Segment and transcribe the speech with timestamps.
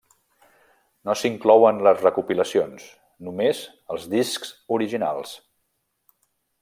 [1.09, 2.87] No s'inclouen les recopilacions,
[3.27, 3.61] només
[3.97, 5.37] els discs originals.